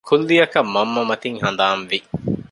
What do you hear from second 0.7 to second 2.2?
މަންމަ މަތިން ހަނދާންވި